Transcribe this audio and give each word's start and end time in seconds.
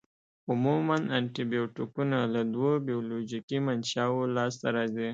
عموماً 0.49 0.97
انټي 1.17 1.43
بیوټیکونه 1.51 2.17
له 2.33 2.41
دوو 2.53 2.71
بیولوژیکي 2.87 3.57
منشأوو 3.67 4.21
لاس 4.35 4.53
ته 4.61 4.67
راځي. 4.75 5.09